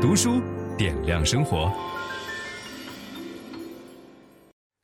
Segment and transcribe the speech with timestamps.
[0.00, 0.40] 读书
[0.78, 1.70] 点亮生活。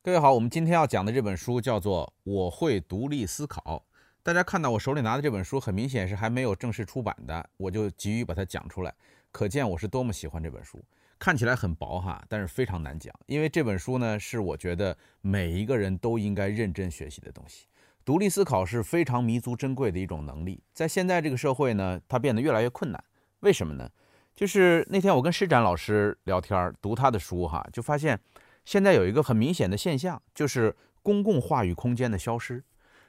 [0.02, 3.82] 各位好，我们今天要讲的这本书叫做《我会独立思考》。
[4.22, 8.94] 大家看到我手里拿的这本书，很明显是还没有正式出版的，我就急于把它讲出来，
[9.32, 10.84] 可见我是多么喜欢这本书。
[11.18, 17.64] 看起来很薄哈，但是非常难讲，因为这本书呢，是我觉得每一个人都应该认真学习的东西。
[18.04, 23.02] 独立思考是非常弥足珍贵的一种能力，在现在这个社会呢，它变得越来越困难。
[23.40, 23.90] 为什么呢？
[24.36, 28.20] 就是那天我跟施展老师聊天，读他的书哈，就发现
[28.66, 32.62] 现在有一个很明显的现象，就是公共话语空间的消失。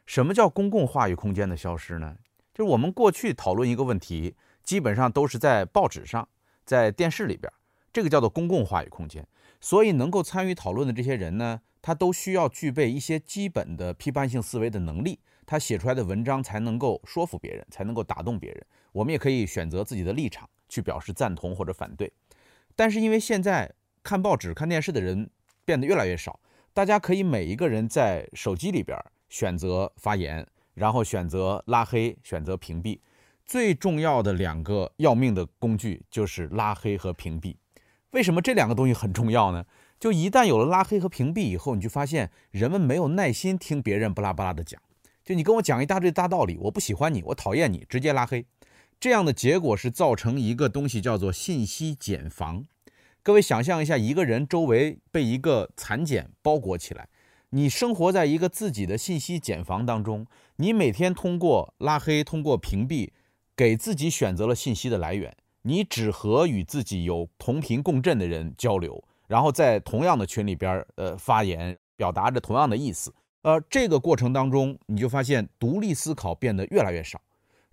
[0.06, 2.16] 什么叫公共话语空间的消失呢？
[2.54, 6.30] 就是我们过去讨论一个问题，基本上都是在报纸上，
[6.64, 7.52] 在电视里边，
[7.92, 9.28] 这个叫做公共话语空间。
[9.60, 18.66] 所以能够参与讨论的这些人呢，他都需要具备一些基本的批判性思维的能力，他写出来的文章才能够说服别人，才能够打动别人。
[18.94, 22.12] 我们也可以选择自己的立场去表示赞同或者反对。
[22.76, 23.72] 但是因为现在
[24.04, 25.30] 看报纸、看电视的人
[25.66, 26.40] 变得越来越少，
[26.74, 28.98] 大家可以每一个人在手机里边
[29.30, 33.00] 选择发言，然后选择拉黑、选择屏蔽。
[33.46, 37.56] 最重要的两个要命的工具就是拉黑和屏蔽。
[38.12, 39.66] 为什么这两个东西很重要呢？
[40.00, 44.82] 就一旦有了拉黑和屏蔽以后，你就发现人们没有耐心听别人巴拉巴拉的讲。
[45.24, 48.46] 就你跟我讲一大堆大道理，我不喜欢你，我讨厌你，直接拉黑。
[49.00, 52.66] 这样的结果是造成一个东西叫做信息茧房。
[53.22, 57.08] 各位想象一下，一个人周围被一个蚕茧包裹起来，
[57.52, 60.26] 你生活在一个自己的信息茧房当中，
[60.56, 63.12] 你每天通过拉黑、通过屏蔽，
[63.56, 65.36] 给自己选择了信息的来源。
[65.62, 73.14] 你只和与自己有同频共振的人交流，然后在同样的群里边，呃，发言，表达着同样的意思。
[73.44, 77.22] 呃，这个过程当中，你就发现独立思考变得越来越少。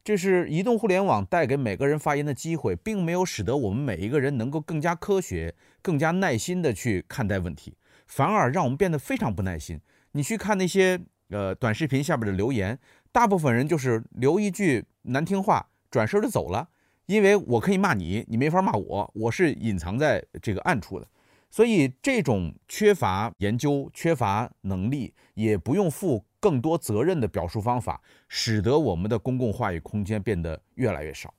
[0.05, 7.75] 这是移动互联网带给每个人发言的机会，并没有使得我们每一个人能够更加科学、更加耐心地去看待问题，
[8.07, 9.81] 反而让我们变得非常不耐心。
[10.13, 12.79] 你去看那些呃短视频下边的留言，
[13.11, 16.69] 大部分人就是留一句难听话，转身就走了。
[17.07, 21.09] 因为我可以骂你，你没法骂我，我是隐藏在这个暗处的，
[21.51, 31.33] 所以这种缺乏研究、缺乏能力，也不用负更多责任的表述方法，使得我们的公共话语空间变得越来越少。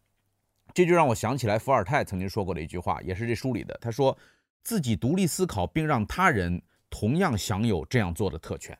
[0.73, 4.17] 这就让我想起来伏尔泰曾经说过的一句话，也是这书里的，他说
[4.63, 8.75] 自己独立思考，并让他人同样享有这样做的特权。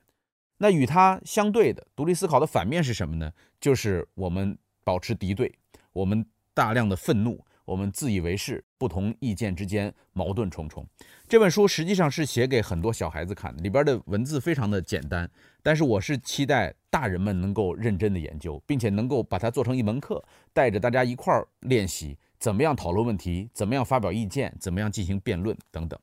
[0.58, 3.31] 那与他相对的独立思考的反面是什么呢？
[3.59, 5.53] 就是我们保持敌对，
[5.94, 6.25] 我们。
[6.56, 10.88] 大量的愤怒，我们自以为是，不同意见之间矛盾重重。
[11.28, 15.30] 这本书实际上是写给很多小孩子看的，里边的文字非常的简单，
[15.64, 26.00] 但是我是期待大人们能够认真的研究，并且能够把它做成一门课，带着大家一块儿练习怎么样讨论问题，怎么样发表意见，怎么样进行辩论等等。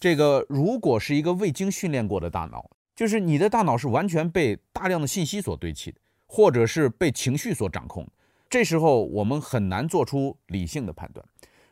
[0.00, 8.08] 这个如果是一个未经训练过的大脑，就是你的大脑是完全被大量的信息所堆砌的，或者是被情绪所掌控。
[8.54, 11.26] 这时候我们很难做出理性的判断。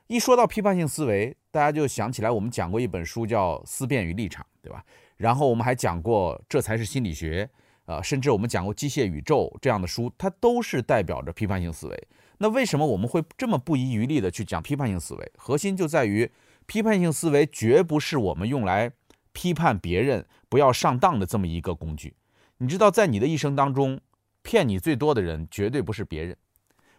[0.08, 4.84] 一说到批判性思维，大家就想起来我们讲过一本书叫《思辨与立场》，对吧？
[5.16, 7.44] 然后我们还讲过《这才是心理学》，
[7.84, 12.08] 呃，甚至我们讲过《机械宇宙》这样的书，它都是代表着批判性思维。
[12.38, 15.32] 那为什么我们会这么不遗余力地去讲批判性思维？
[15.38, 16.28] 核心就在于
[16.66, 18.90] 批判性思维绝不是我们用来
[19.32, 22.16] 批判别人不要上当的这么一个工具。
[22.58, 24.00] 你知道，在你的一生当中，
[24.42, 26.36] 骗你最多的人绝对不是别人。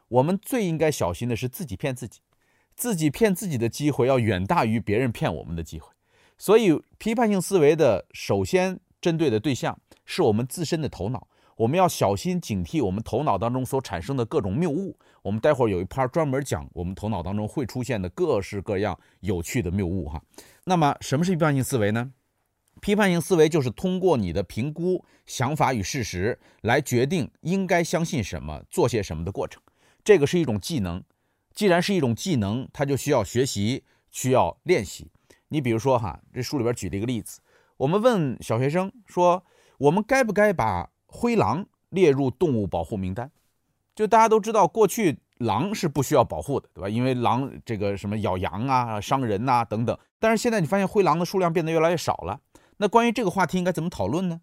[0.08, 2.20] 我们最应该小心的是自己骗自己，
[2.76, 5.92] 自己骗自己的机会要远大于别人骗我们的机会。
[6.38, 11.28] 所以，批判性思维的首先针对的对象是我们自身的头脑，
[11.58, 14.98] 我们要小心警惕我们头脑当中所产生的各种谬误。
[15.22, 20.22] 我们待会儿有一趴专门讲我们头脑当中会出现的各式各样有趣的谬误哈。
[20.66, 22.12] 那么，什么是批判性思维呢？
[22.82, 29.63] 批判性思维就是通过你的评估想法与事实来决定应该相信什么、做些什么的过程。
[30.04, 31.04] 这个是一种技能，
[31.54, 35.10] 既然是一种技能，它就需要学习，需要练习。
[35.48, 37.40] 你比如说哈，这书里边举了一个例子，
[37.78, 39.46] 我们问小学生说，
[39.78, 43.32] 我们该不该把灰狼列入动物保护名单？
[43.96, 46.90] 就大家都知道，过去狼是不需要保护的，对吧？
[46.90, 49.98] 因为狼这个什么咬羊啊、伤人呐等等。
[50.20, 52.42] 但是现在你发现灰狼的数量变得越来越少了。
[52.78, 54.42] 那关于这个话题应该怎么讨论呢？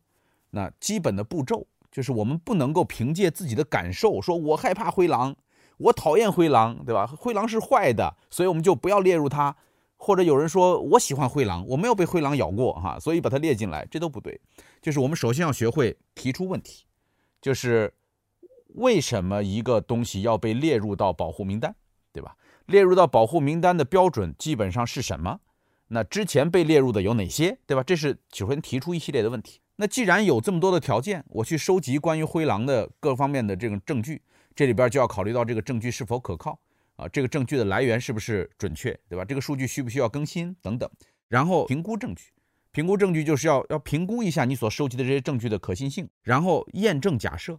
[0.51, 5.37] 那基本的步骤就是我们不能够凭借自己的感受说，我害怕灰狼。
[5.81, 7.07] 我讨厌灰狼，对吧？
[7.07, 9.55] 灰狼是坏的，所以我们就不要列入它。
[10.03, 14.41] 或者有人说我喜欢灰狼，我没有被灰狼咬过哈，所以把它列进来，这都不对。
[14.81, 16.85] 就是我们首先要学会提出问题，
[17.43, 17.93] 就是
[18.77, 21.75] 为什么一个东西要被列入到保护名单？
[22.13, 22.35] 对吧？
[22.65, 25.41] 列入到保护名单的标准基本上是什么？
[25.89, 27.83] 那之前被列入的有哪些，对吧？
[27.83, 29.61] 这是首先提出一系列的问题。
[29.77, 34.23] 那既然有这么多的条件，我去收集关于灰狼的各方面的这种证据，
[34.55, 36.59] 这里边就要考虑到这个证据是否可靠
[36.97, 39.25] 啊，这个证据的来源是不是准确，对吧？
[39.25, 40.91] 这个数据需不需要更新等等，
[41.29, 42.33] 然后评估证据，
[42.73, 47.59] 评估证据就是要要评估一下你所收集的这些证据的可信性，然后验证假设，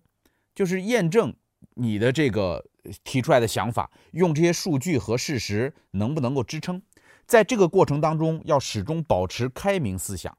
[0.54, 1.34] 就是验证
[1.76, 2.64] 你的这个
[3.04, 6.82] 提出来的想法，用这些数据和事实能不能够支撑。
[7.26, 10.38] 在这个过程当中，要始终保持开明思想。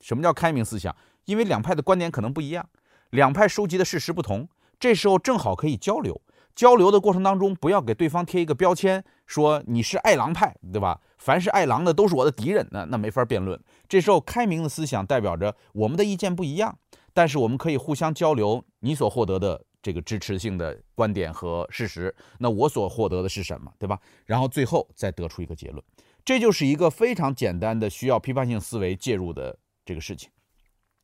[0.00, 0.94] 什么叫开明思想？
[1.24, 2.68] 因为两派的观点可能不一样，
[3.10, 4.48] 两派收集的事实不同，
[4.82, 6.20] 这时候正好可以交流。
[6.56, 11.00] 交流的过程当中，不要给对方贴一个标签，说你是爱狼派，对吧？
[11.18, 13.56] 凡是爱狼的都是我的敌人，那那没法辩论。
[13.88, 16.76] 这时候开明的思想代表着我们的意见不一样，
[17.14, 23.96] 但是我们可以互相交流，你所获得的这个支持性的观点和事实，那我所获得的是什么，对吧？
[24.26, 25.80] 然后最后再得出一个结论。
[26.24, 30.28] 这就是一个非常简单的需要批判性思维介入的这个事情。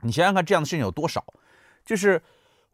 [0.03, 1.25] 你想想看，这样的事情有多少？
[1.85, 2.21] 就是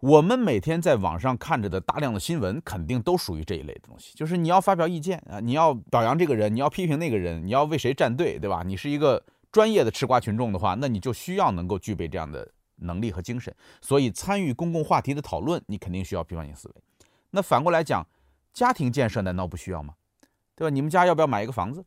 [0.05, 4.13] 我们每天在网上看着的大量的新闻，肯定都属于这一类的东西。
[4.15, 8.63] 就是你要发表意见啊，你要表扬这个人，你要批评那个人，你要为谁站队，对吧？
[8.67, 12.47] 你是一个专业的吃瓜群众的话，那你就需要能够具备这样的
[12.77, 13.55] 能力和精神。
[13.81, 16.75] 所以参与公共话题的讨论，你肯定需要批判性思维。
[17.31, 18.07] 那反过来讲，
[18.53, 19.95] 家庭建设难道不需要吗？
[20.55, 20.71] 对吧？
[20.71, 21.83] 你们家要不要买一个房子？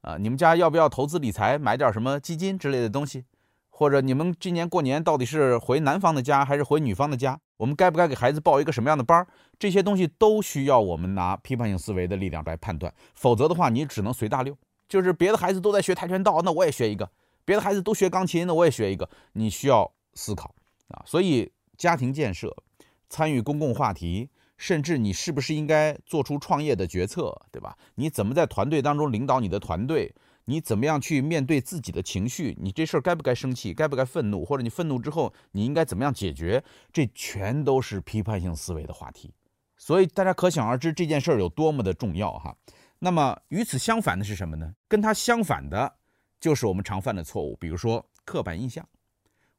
[0.00, 3.26] 啊，你们家要不要投资理财，买点什么基金之类的东西？
[3.78, 7.38] 或者你们今年过年到底是回男方的家还是回女方的家？
[7.56, 9.24] 我们该不该给孩子报一个什么样的班儿？
[9.56, 14.58] 这些东西都需要我们拿批判性思维的力量来判断，否则的话，你只能随大流。
[14.88, 17.06] 就是别的孩子都在学跆拳道，那我也学一个；
[17.44, 19.08] 别的孩子都学钢琴，那我也学一个。
[19.34, 20.52] 你需要思考
[20.88, 22.52] 啊，所以家庭建设、
[23.08, 24.28] 参与公共话题。
[24.56, 27.78] 甚至你是不是应该做出创业的决策，对吧？
[27.94, 30.12] 你怎么在团队当中领导你的团队？
[30.48, 32.56] 你怎么样去面对自己的情绪？
[32.58, 33.74] 你这事儿该不该生气？
[33.74, 34.46] 该不该愤怒？
[34.46, 36.64] 或者你愤怒之后，你应该怎么样解决？
[36.90, 39.34] 这全都是批判性思维的话题。
[39.76, 42.56] 所以大家可想而知这件事儿有多么的重要哈。
[42.98, 44.74] 那么与此相反的是什么呢？
[44.88, 45.96] 跟它相反的，
[46.40, 48.88] 就是我们常犯的错误，比如说刻板印象。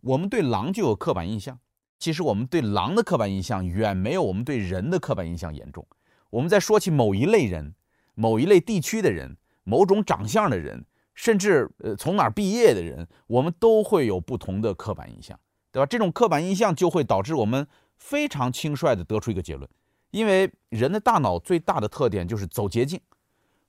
[0.02, 1.60] 我们对狼就有刻板印象。
[2.00, 5.86] 其实我们对狼的刻板印象远没有我们对人的刻板印象严重。
[6.32, 7.76] 我们在说起某一类人、
[8.16, 9.38] 某一类地区的人、
[9.70, 10.84] 某种长相的人，
[11.14, 15.40] 甚至呃从哪儿毕业的人，我们都会有不同的刻板印象，
[15.72, 15.86] 对吧？
[15.86, 17.68] 这种刻板印象就会导致我们
[17.98, 19.70] 非常轻率地得出一个结论，
[20.10, 23.00] 因为人的大脑最大的特点就是走捷径。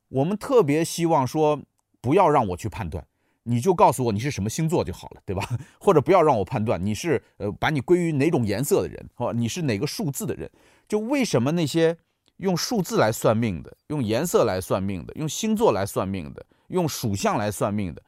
[0.08, 1.60] 我们特别希望说，
[2.00, 3.06] 不要让我去判断。
[3.44, 5.48] 你就告诉我你是什么星座就好了，对吧？
[5.80, 10.50] 或者不要让我判断你是呃，把你归于哪种颜色的人，或你是哪个数字的人。
[10.86, 11.96] 就为什么那些
[12.40, 18.02] 用数字来算命的、用颜色来算命的、用星座来算命的、用属相来算命的，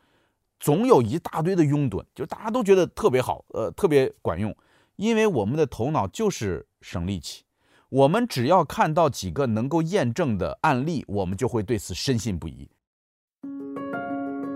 [0.59, 4.55] 总有一大堆的拥趸，就大家都觉得特别好，呃，特别管用。
[4.97, 7.45] 因为我们的头脑就是省力气，
[7.89, 12.69] 我们只要看到几个能够验证的案例，我们就会对此深信不疑。